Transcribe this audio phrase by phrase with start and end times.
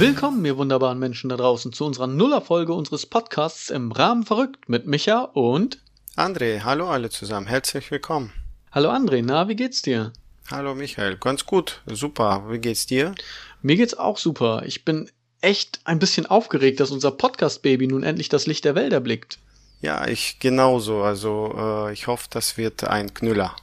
[0.00, 4.86] Willkommen, ihr wunderbaren Menschen da draußen, zu unserer Nullerfolge unseres Podcasts im Rahmen verrückt mit
[4.86, 5.82] Micha und
[6.16, 6.62] André.
[6.62, 8.32] Hallo alle zusammen, herzlich willkommen.
[8.72, 10.14] Hallo André, na, wie geht's dir?
[10.50, 12.46] Hallo Michael, ganz gut, super.
[12.48, 13.14] Wie geht's dir?
[13.60, 14.62] Mir geht's auch super.
[14.64, 15.10] Ich bin
[15.42, 19.38] echt ein bisschen aufgeregt, dass unser Podcast-Baby nun endlich das Licht der Welt erblickt.
[19.82, 21.02] Ja, ich genauso.
[21.02, 23.54] Also äh, ich hoffe, das wird ein Knüller.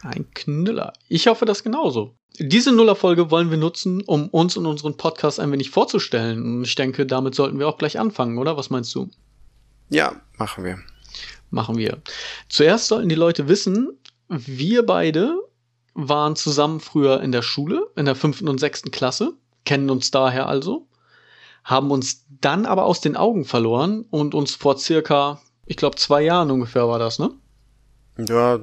[0.00, 0.94] Ein Knüller.
[1.08, 2.17] Ich hoffe das genauso.
[2.38, 6.42] Diese Nullerfolge wollen wir nutzen, um uns und unseren Podcast ein wenig vorzustellen.
[6.42, 8.56] Und ich denke, damit sollten wir auch gleich anfangen, oder?
[8.56, 9.10] Was meinst du?
[9.88, 10.78] Ja, machen wir.
[11.50, 11.98] Machen wir.
[12.48, 15.36] Zuerst sollten die Leute wissen, wir beide
[15.94, 19.32] waren zusammen früher in der Schule, in der fünften und sechsten Klasse,
[19.64, 20.86] kennen uns daher also,
[21.64, 26.22] haben uns dann aber aus den Augen verloren und uns vor circa, ich glaube, zwei
[26.22, 27.30] Jahren ungefähr war das, ne?
[28.20, 28.58] Ja,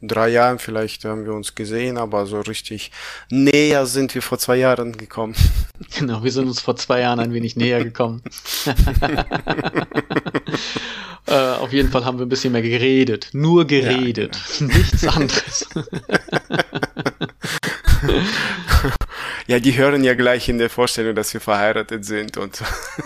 [0.00, 2.90] drei Jahren vielleicht haben wir uns gesehen, aber so richtig
[3.30, 5.34] näher sind wir vor zwei Jahren gekommen.
[5.96, 8.20] Genau, wir sind uns vor zwei Jahren ein wenig näher gekommen.
[11.26, 13.30] äh, auf jeden Fall haben wir ein bisschen mehr geredet.
[13.32, 14.36] Nur geredet.
[14.36, 14.74] Ja, genau.
[14.78, 15.68] Nichts anderes.
[19.48, 22.62] Ja, die hören ja gleich in der Vorstellung, dass wir verheiratet sind und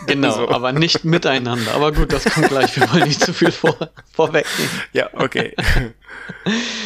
[0.08, 0.48] Genau, so.
[0.48, 1.72] aber nicht miteinander.
[1.72, 2.74] Aber gut, das kommt gleich.
[2.76, 3.76] Wir wollen nicht zu viel vor,
[4.12, 4.70] vorwegnehmen.
[4.92, 5.54] Ja, okay.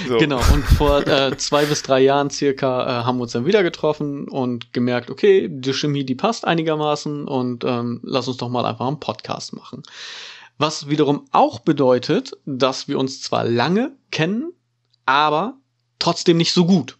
[0.08, 0.16] So.
[0.18, 3.62] Genau, und vor äh, zwei bis drei Jahren circa äh, haben wir uns dann wieder
[3.62, 8.64] getroffen und gemerkt, okay, die Chemie, die passt einigermaßen und ähm, lass uns doch mal
[8.64, 9.82] einfach einen Podcast machen.
[10.58, 14.52] Was wiederum auch bedeutet, dass wir uns zwar lange kennen,
[15.04, 15.58] aber
[15.98, 16.96] trotzdem nicht so gut.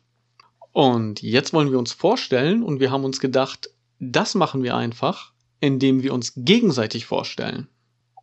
[0.77, 5.33] Und jetzt wollen wir uns vorstellen und wir haben uns gedacht, das machen wir einfach,
[5.59, 7.67] indem wir uns gegenseitig vorstellen.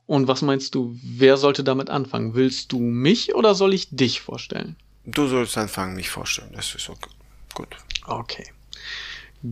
[0.05, 2.35] Und was meinst du, wer sollte damit anfangen?
[2.35, 4.75] Willst du mich oder soll ich dich vorstellen?
[5.03, 6.51] Du sollst anfangen, mich vorstellen.
[6.53, 7.09] Das ist okay.
[7.55, 7.75] Gut.
[8.05, 8.45] Okay.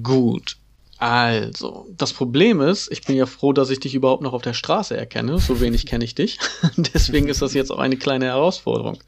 [0.04, 0.58] Gut.
[1.00, 4.54] Also, das Problem ist, ich bin ja froh, dass ich dich überhaupt noch auf der
[4.54, 5.40] Straße erkenne.
[5.40, 6.38] So wenig kenne ich dich.
[6.78, 9.04] Deswegen ist das jetzt auch eine kleine Herausforderung.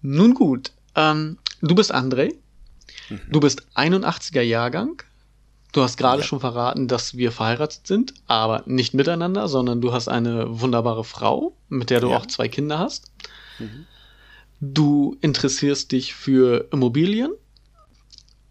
[0.00, 2.32] Nun gut, ähm, du bist André.
[3.08, 3.20] Mhm.
[3.30, 5.02] Du bist 81er Jahrgang.
[5.72, 6.26] Du hast gerade ja.
[6.26, 11.56] schon verraten, dass wir verheiratet sind, aber nicht miteinander, sondern du hast eine wunderbare Frau,
[11.68, 12.16] mit der du ja.
[12.16, 13.10] auch zwei Kinder hast.
[13.58, 13.86] Mhm.
[14.60, 17.32] Du interessierst dich für Immobilien,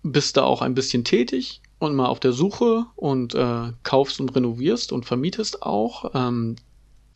[0.03, 4.35] bist da auch ein bisschen tätig und mal auf der Suche und äh, kaufst und
[4.35, 6.11] renovierst und vermietest auch.
[6.13, 6.57] Ähm,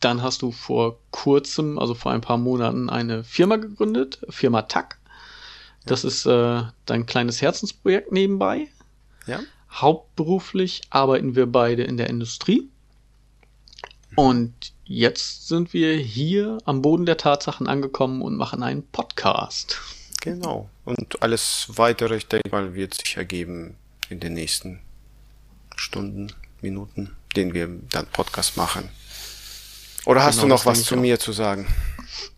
[0.00, 4.97] dann hast du vor kurzem, also vor ein paar Monaten, eine Firma gegründet, Firma TAC.
[5.86, 8.68] Das ist äh, dein kleines Herzensprojekt nebenbei.
[9.26, 9.40] Ja.
[9.70, 12.68] Hauptberuflich arbeiten wir beide in der Industrie.
[14.16, 19.80] Und jetzt sind wir hier am Boden der Tatsachen angekommen und machen einen Podcast.
[20.20, 20.68] Genau.
[20.84, 23.76] Und alles weitere, ich denke mal, wird sich ergeben
[24.08, 24.80] in den nächsten
[25.76, 28.88] Stunden, Minuten, den wir dann Podcast machen.
[30.06, 31.66] Oder hast genau, du noch was zu mir zu sagen?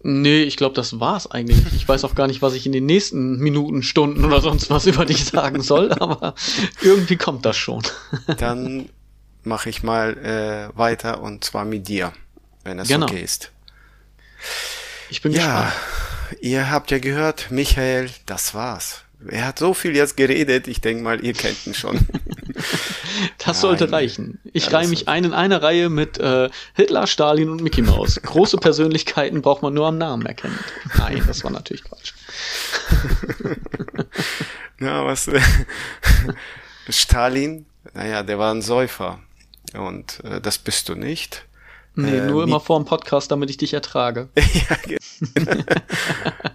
[0.03, 1.59] Nee, ich glaube, das war's eigentlich.
[1.75, 4.87] Ich weiß auch gar nicht, was ich in den nächsten Minuten, Stunden oder sonst was
[4.87, 6.35] über dich sagen soll, aber
[6.81, 7.83] irgendwie kommt das schon.
[8.39, 8.89] Dann
[9.43, 12.13] mache ich mal äh, weiter und zwar mit dir,
[12.65, 13.07] wenn es genau.
[13.07, 13.53] okay ist.
[15.11, 16.43] Ich bin ja, gespannt.
[16.43, 19.03] Ihr habt ja gehört, Michael, das war's.
[19.29, 21.99] Er hat so viel jetzt geredet, ich denke mal, ihr kennt ihn schon.
[23.39, 23.95] das sollte Nein.
[23.95, 24.41] reichen.
[24.53, 28.21] Ich ja, reihe mich ein in eine Reihe mit äh, Hitler, Stalin und Mickey Mouse.
[28.23, 30.59] Große Persönlichkeiten braucht man nur am Namen erkennen.
[30.99, 32.13] Nein, das war natürlich Quatsch.
[34.79, 35.29] Na, was?
[35.29, 35.41] Äh,
[36.89, 39.21] Stalin, naja, der war ein Säufer.
[39.75, 41.45] Und äh, das bist du nicht.
[41.95, 44.29] Nee, äh, nur immer vor dem Podcast, damit ich dich ertrage.
[44.37, 44.77] ja,
[45.35, 45.63] genau.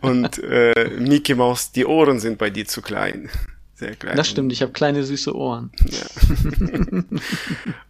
[0.02, 3.30] Und äh, Mickey Mouse, die Ohren sind bei dir zu klein.
[3.76, 4.16] Sehr klein.
[4.16, 5.72] Das stimmt, ich habe kleine süße Ohren.
[5.86, 7.04] Ja.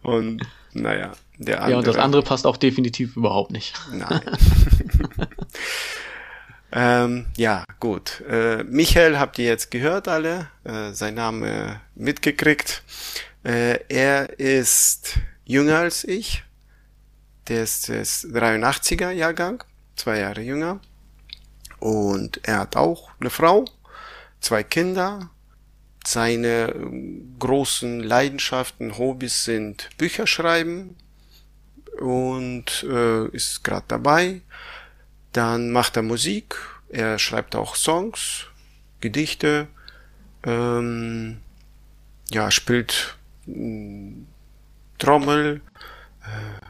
[0.02, 0.42] und
[0.72, 1.70] naja, der andere.
[1.70, 3.72] Ja, und das andere passt auch definitiv überhaupt nicht.
[3.92, 4.20] Nein.
[6.72, 8.20] ähm, ja, gut.
[8.28, 12.82] Äh, Michael habt ihr jetzt gehört alle, äh, sein Name mitgekriegt.
[13.44, 16.42] Äh, er ist jünger als ich,
[17.46, 19.62] der ist, der ist 83er Jahrgang,
[19.94, 20.80] zwei Jahre jünger.
[21.78, 23.64] Und er hat auch eine Frau,
[24.40, 25.30] zwei Kinder.
[26.06, 30.94] Seine ähm, großen Leidenschaften, Hobbys sind Bücher schreiben
[31.98, 34.40] und äh, ist gerade dabei.
[35.32, 36.56] Dann macht er Musik,
[36.88, 38.46] er schreibt auch Songs,
[39.00, 39.66] Gedichte,
[40.44, 41.38] ähm,
[42.30, 43.16] ja, spielt
[43.48, 44.12] äh,
[44.98, 45.60] Trommel,
[46.22, 46.26] äh,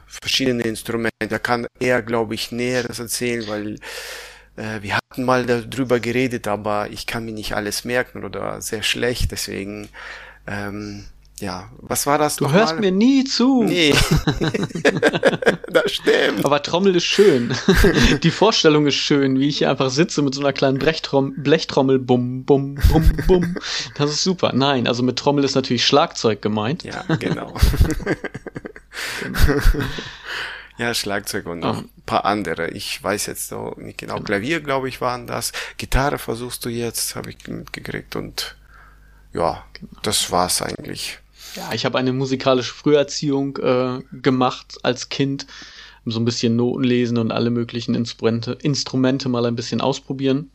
[0.07, 1.29] verschiedene Instrumente.
[1.29, 3.79] Da kann er, glaube ich, Näheres erzählen, weil
[4.57, 8.83] äh, wir hatten mal darüber geredet, aber ich kann mir nicht alles merken oder sehr
[8.83, 9.33] schlecht.
[9.33, 9.89] Deswegen,
[10.47, 11.05] ähm,
[11.41, 12.37] ja, was war das?
[12.37, 12.81] Du hörst mal?
[12.81, 13.63] mir nie zu.
[13.65, 13.95] Nee.
[15.71, 16.45] das stimmt.
[16.45, 17.55] Aber Trommel ist schön.
[18.23, 21.99] Die Vorstellung ist schön, wie ich hier einfach sitze mit so einer kleinen Blechtrom Blechtrommel,
[21.99, 23.57] bum, bum, bum, bum.
[23.97, 24.53] Das ist super.
[24.55, 26.85] Nein, also mit Trommel ist natürlich Schlagzeug gemeint.
[26.85, 27.53] Ja, genau.
[29.23, 29.55] genau.
[30.79, 32.71] Ja, Schlagzeug und noch ein paar andere.
[32.71, 34.15] Ich weiß jetzt noch nicht genau.
[34.15, 34.25] genau.
[34.25, 35.53] Klavier, glaube ich, waren das.
[35.79, 38.15] Gitarre versuchst du jetzt, habe ich mitgekriegt.
[38.15, 38.57] Und
[39.33, 39.93] ja, genau.
[40.03, 41.19] das war's eigentlich.
[41.55, 45.47] Ja, ich habe eine musikalische Früherziehung äh, gemacht als Kind.
[46.05, 50.51] So ein bisschen Noten lesen und alle möglichen Instrumente, Instrumente mal ein bisschen ausprobieren.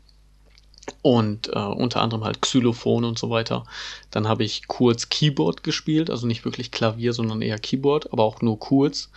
[1.01, 3.65] Und äh, unter anderem halt Xylophon und so weiter.
[4.11, 8.41] Dann habe ich kurz Keyboard gespielt, also nicht wirklich Klavier, sondern eher Keyboard, aber auch
[8.41, 9.09] nur kurz.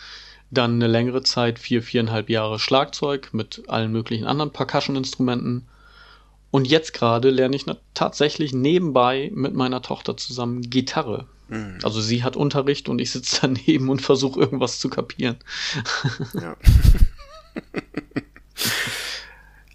[0.54, 5.66] Dann eine längere Zeit, vier, viereinhalb Jahre Schlagzeug mit allen möglichen anderen Percussion-Instrumenten.
[6.50, 11.26] Und jetzt gerade lerne ich tatsächlich nebenbei mit meiner Tochter zusammen Gitarre.
[11.48, 11.78] Mhm.
[11.82, 15.36] Also sie hat Unterricht und ich sitze daneben und versuche irgendwas zu kapieren.
[16.34, 16.56] Ja,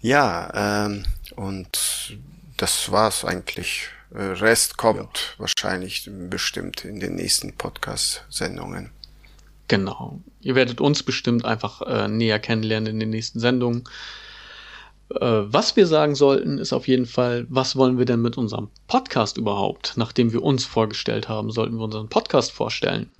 [0.00, 1.04] ja ähm,
[1.36, 2.16] und
[2.56, 3.88] das war's eigentlich.
[4.12, 5.38] Äh, Rest kommt ja.
[5.38, 8.90] wahrscheinlich bestimmt in den nächsten Podcast-Sendungen.
[9.70, 10.20] Genau.
[10.40, 13.84] Ihr werdet uns bestimmt einfach äh, näher kennenlernen in den nächsten Sendungen.
[15.14, 18.68] Äh, was wir sagen sollten, ist auf jeden Fall, was wollen wir denn mit unserem
[18.88, 19.92] Podcast überhaupt?
[19.94, 23.10] Nachdem wir uns vorgestellt haben, sollten wir unseren Podcast vorstellen.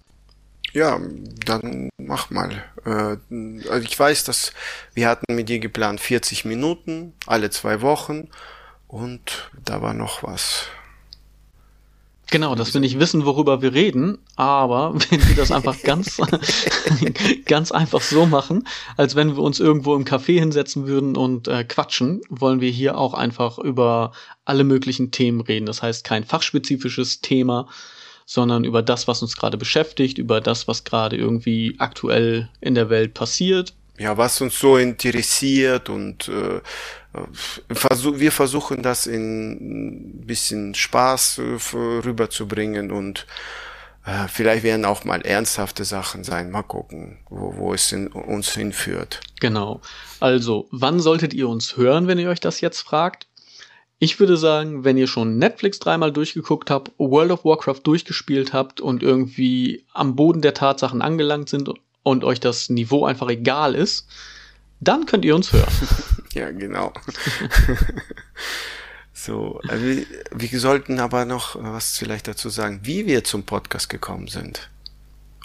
[0.73, 1.01] Ja,
[1.47, 2.65] dann mach mal.
[2.85, 4.53] Äh, also ich weiß, dass
[4.93, 8.29] wir hatten mit dir geplant 40 Minuten, alle zwei Wochen
[8.89, 10.67] und da war noch was.
[12.31, 16.21] Genau, dass wir nicht wissen, worüber wir reden, aber wenn wir das einfach ganz,
[17.45, 18.67] ganz einfach so machen,
[18.97, 22.97] als wenn wir uns irgendwo im Café hinsetzen würden und äh, quatschen, wollen wir hier
[22.99, 24.13] auch einfach über
[24.45, 25.67] alle möglichen Themen reden.
[25.67, 27.69] Das heißt, kein fachspezifisches Thema,
[28.27, 32.89] sondern über das, was uns gerade beschäftigt, über das, was gerade irgendwie aktuell in der
[32.89, 33.75] Welt passiert.
[34.01, 36.63] Ja, was uns so interessiert und äh,
[37.13, 43.27] wir versuchen das in ein bisschen Spaß äh, rüberzubringen und
[44.07, 46.51] äh, vielleicht werden auch mal ernsthafte Sachen sein.
[46.51, 49.21] Mal gucken, wo, wo es in, uns hinführt.
[49.39, 49.83] Genau.
[50.19, 53.27] Also, wann solltet ihr uns hören, wenn ihr euch das jetzt fragt?
[53.99, 58.81] Ich würde sagen, wenn ihr schon Netflix dreimal durchgeguckt habt, World of Warcraft durchgespielt habt
[58.81, 61.69] und irgendwie am Boden der Tatsachen angelangt sind
[62.03, 64.07] und euch das Niveau einfach egal ist,
[64.81, 65.73] dann könnt ihr uns hören.
[66.33, 66.93] ja, genau.
[69.13, 73.89] so, äh, wir, wir sollten aber noch was vielleicht dazu sagen, wie wir zum Podcast
[73.89, 74.71] gekommen sind.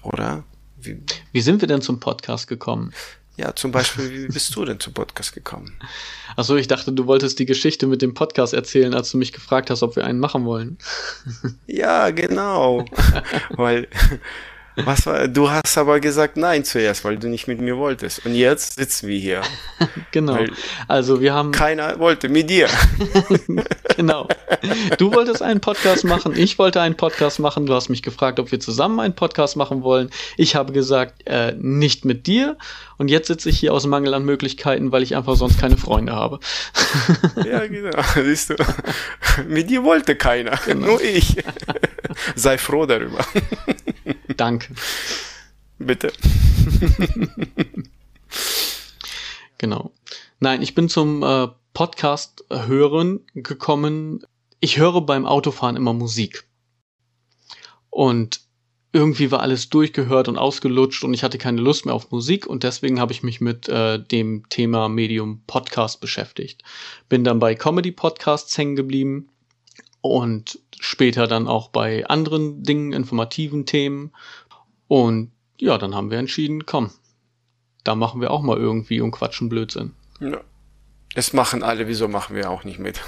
[0.04, 0.44] Oder?
[0.78, 2.94] Wie, wie sind wir denn zum Podcast gekommen?
[3.38, 5.78] Ja, zum Beispiel, wie bist du denn zum Podcast gekommen?
[6.38, 9.70] Achso, ich dachte, du wolltest die Geschichte mit dem Podcast erzählen, als du mich gefragt
[9.70, 10.78] hast, ob wir einen machen wollen.
[11.68, 12.86] Ja, genau.
[13.50, 13.90] Weil
[14.76, 18.26] was war, du hast aber gesagt nein zuerst, weil du nicht mit mir wolltest.
[18.26, 19.42] Und jetzt sitzen wir hier.
[20.12, 20.40] genau.
[20.88, 21.52] Also wir haben.
[21.52, 22.68] Keiner wollte mit dir.
[23.96, 24.28] genau.
[24.98, 27.66] Du wolltest einen Podcast machen, ich wollte einen Podcast machen.
[27.66, 30.10] Du hast mich gefragt, ob wir zusammen einen Podcast machen wollen.
[30.38, 32.58] Ich habe gesagt, äh, nicht mit dir.
[32.98, 36.14] Und jetzt sitze ich hier aus Mangel an Möglichkeiten, weil ich einfach sonst keine Freunde
[36.14, 36.40] habe.
[37.46, 37.98] ja, genau.
[38.16, 38.56] Siehst du.
[39.48, 40.58] Mit dir wollte keiner.
[40.66, 40.88] Genau.
[40.88, 41.38] Nur ich.
[42.36, 43.26] Sei froh darüber.
[44.38, 44.74] Danke.
[45.78, 46.12] Bitte.
[49.58, 49.92] genau.
[50.40, 54.24] Nein, ich bin zum äh, Podcast hören gekommen.
[54.60, 56.46] Ich höre beim Autofahren immer Musik.
[57.90, 58.42] Und
[58.96, 62.64] irgendwie war alles durchgehört und ausgelutscht und ich hatte keine Lust mehr auf Musik und
[62.64, 66.64] deswegen habe ich mich mit äh, dem Thema Medium Podcast beschäftigt.
[67.10, 69.30] Bin dann bei Comedy Podcasts hängen geblieben
[70.06, 74.12] und später dann auch bei anderen Dingen, informativen Themen.
[74.88, 76.92] Und ja, dann haben wir entschieden, komm,
[77.84, 79.94] da machen wir auch mal irgendwie und quatschen Blödsinn.
[80.20, 80.42] Ja.
[81.14, 83.02] Es machen alle, wieso machen wir auch nicht mit?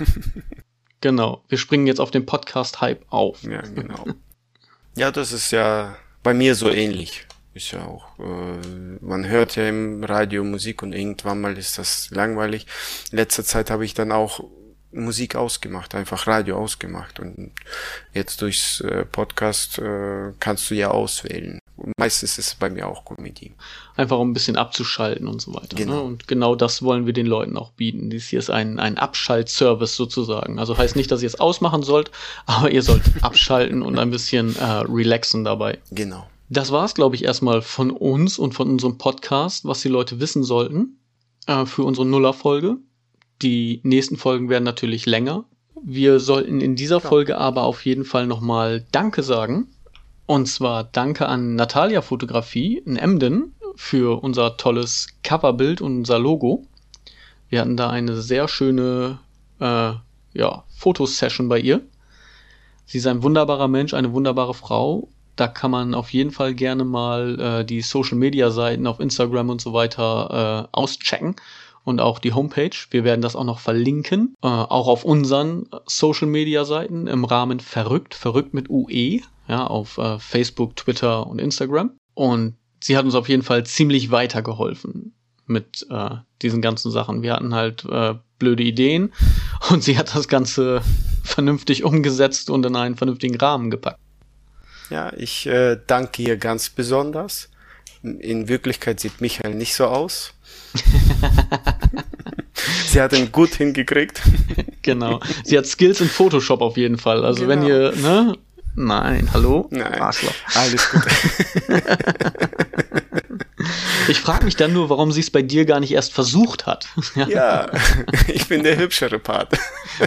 [1.02, 3.44] genau, wir springen jetzt auf den Podcast-Hype auf.
[3.44, 4.06] Ja, genau.
[4.96, 7.28] ja, das ist ja bei mir so ähnlich.
[7.54, 12.12] Ist ja auch, äh, man hört ja im Radio Musik und irgendwann mal ist das
[12.12, 12.68] langweilig.
[13.12, 14.44] In letzter Zeit habe ich dann auch
[15.04, 17.20] Musik ausgemacht, einfach Radio ausgemacht.
[17.20, 17.52] Und
[18.14, 21.60] jetzt durchs äh, Podcast äh, kannst du ja auswählen.
[21.98, 23.54] Meistens ist es bei mir auch Comedy.
[23.96, 25.76] Einfach um ein bisschen abzuschalten und so weiter.
[25.78, 25.86] Ne?
[25.86, 25.96] Genau.
[25.96, 26.02] Ne?
[26.02, 28.10] Und genau das wollen wir den Leuten auch bieten.
[28.10, 30.60] Dies hier ist ein, ein Abschaltservice sozusagen.
[30.60, 32.12] Also heißt nicht, dass ihr es ausmachen sollt,
[32.46, 35.78] aber ihr sollt abschalten und ein bisschen äh, relaxen dabei.
[35.92, 36.28] Genau.
[36.50, 40.20] Das war es, glaube ich, erstmal von uns und von unserem Podcast, was die Leute
[40.20, 40.98] wissen sollten
[41.46, 42.78] äh, für unsere Nuller-Folge.
[43.42, 45.46] Die nächsten Folgen werden natürlich länger.
[45.84, 49.68] Wir sollten in dieser Folge aber auf jeden Fall nochmal Danke sagen
[50.26, 56.66] Und zwar danke an Natalia Fotografie in Emden für unser tolles Coverbild und unser Logo.
[57.50, 59.20] Wir hatten da eine sehr schöne
[59.60, 59.94] äh,
[60.34, 61.82] ja, Fotosession bei ihr.
[62.86, 65.10] Sie ist ein wunderbarer Mensch, eine wunderbare Frau.
[65.36, 69.50] Da kann man auf jeden Fall gerne mal äh, die Social Media Seiten auf Instagram
[69.50, 71.36] und so weiter äh, auschecken
[71.88, 72.76] und auch die Homepage.
[72.92, 77.62] Wir werden das auch noch verlinken, äh, auch auf unseren Social Media Seiten im Rahmen
[77.62, 81.92] verrückt, verrückt mit UE, ja, auf äh, Facebook, Twitter und Instagram.
[82.14, 85.14] Und sie hat uns auf jeden Fall ziemlich weitergeholfen
[85.46, 86.10] mit äh,
[86.42, 87.22] diesen ganzen Sachen.
[87.22, 89.14] Wir hatten halt äh, blöde Ideen
[89.70, 90.82] und sie hat das Ganze
[91.24, 94.00] vernünftig umgesetzt und in einen vernünftigen Rahmen gepackt.
[94.90, 97.48] Ja, ich äh, danke ihr ganz besonders.
[98.04, 100.34] In Wirklichkeit sieht Michael nicht so aus.
[102.98, 104.22] sie hat ihn gut hingekriegt.
[104.82, 105.20] genau.
[105.44, 107.24] Sie hat Skills in Photoshop auf jeden Fall.
[107.24, 107.62] Also genau.
[107.62, 108.36] wenn ihr, ne?
[108.76, 109.68] Nein, hallo?
[109.70, 110.02] Nein.
[110.02, 110.34] Arschloch.
[110.56, 111.04] Alles gut.
[114.10, 116.88] Ich frage mich dann nur, warum sie es bei dir gar nicht erst versucht hat.
[117.28, 117.70] ja,
[118.28, 119.58] ich bin der hübschere Part.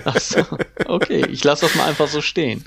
[0.05, 0.47] Ach so,
[0.87, 2.65] okay, ich lasse das mal einfach so stehen.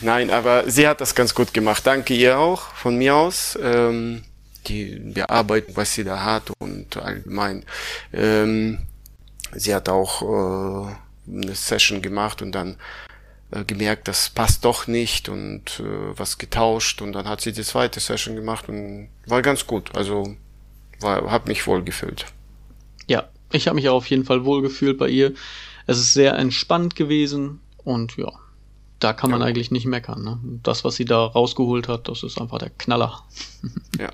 [0.00, 1.86] Nein, aber sie hat das ganz gut gemacht.
[1.86, 3.56] Danke ihr auch von mir aus.
[3.62, 4.24] Ähm,
[4.66, 7.64] die Bearbeitung, was sie da hat und allgemein.
[8.12, 8.78] Ähm,
[9.54, 10.94] sie hat auch äh,
[11.30, 12.76] eine Session gemacht und dann
[13.50, 17.62] äh, gemerkt, das passt doch nicht und äh, was getauscht und dann hat sie die
[17.62, 19.94] zweite Session gemacht und war ganz gut.
[19.94, 20.36] Also
[21.00, 22.26] war, hab mich wohl gefühlt.
[23.06, 25.34] Ja, ich habe mich auch auf jeden Fall wohl gefühlt bei ihr.
[25.86, 28.32] Es ist sehr entspannt gewesen und ja,
[29.00, 29.46] da kann man ja.
[29.46, 30.22] eigentlich nicht meckern.
[30.22, 30.38] Ne?
[30.62, 33.22] Das, was sie da rausgeholt hat, das ist einfach der Knaller.
[33.98, 34.10] ja.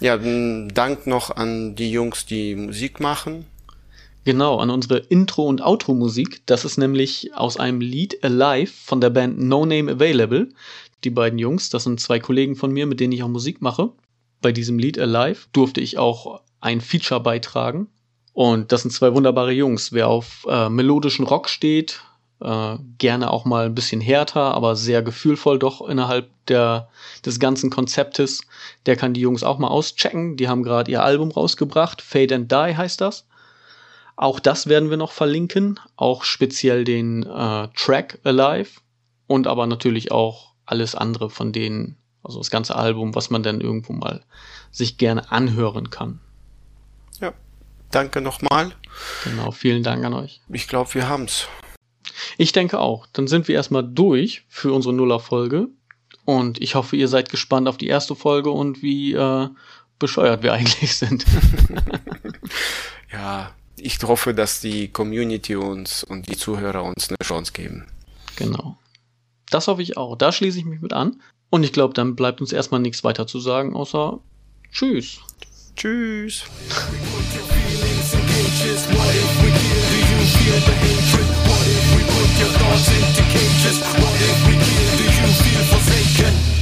[0.00, 3.46] Ja, Dank noch an die Jungs, die Musik machen.
[4.24, 6.42] Genau, an unsere Intro- und Outro-Musik.
[6.46, 10.48] Das ist nämlich aus einem Lied Alive von der Band No Name Available.
[11.02, 13.90] Die beiden Jungs, das sind zwei Kollegen von mir, mit denen ich auch Musik mache.
[14.40, 17.88] Bei diesem Lied Alive durfte ich auch ein Feature beitragen.
[18.32, 19.92] Und das sind zwei wunderbare Jungs.
[19.92, 22.00] Wer auf äh, melodischen Rock steht,
[22.40, 26.88] äh, gerne auch mal ein bisschen härter, aber sehr gefühlvoll doch innerhalb der,
[27.26, 28.42] des ganzen Konzeptes,
[28.86, 30.36] der kann die Jungs auch mal auschecken.
[30.36, 33.26] Die haben gerade ihr Album rausgebracht, Fade and Die heißt das.
[34.22, 38.80] Auch das werden wir noch verlinken, auch speziell den äh, Track Alive
[39.26, 43.60] und aber natürlich auch alles andere von denen also das ganze Album, was man dann
[43.60, 44.22] irgendwo mal
[44.70, 46.20] sich gerne anhören kann.
[47.20, 47.32] Ja,
[47.90, 48.70] danke nochmal.
[49.24, 50.40] Genau, vielen Dank an euch.
[50.50, 51.48] Ich glaube, wir haben's.
[52.38, 53.08] Ich denke auch.
[53.12, 55.66] Dann sind wir erstmal durch für unsere Nuller-Folge.
[56.24, 59.48] Und ich hoffe, ihr seid gespannt auf die erste Folge und wie äh,
[59.98, 61.24] bescheuert wir eigentlich sind.
[63.12, 67.86] ja, ich hoffe, dass die Community uns und die Zuhörer uns eine Chance geben.
[68.36, 68.78] Genau.
[69.50, 70.16] Das hoffe ich auch.
[70.16, 71.20] Da schließe ich mich mit an.
[71.50, 74.20] Und ich glaube, dann bleibt uns erstmal nichts weiter zu sagen, außer
[74.72, 75.20] Tschüss.
[75.76, 76.44] Tschüss.
[82.42, 83.78] What thoughts into cages?
[84.00, 84.96] What if we kill?
[84.96, 86.61] Do you feel forsaken?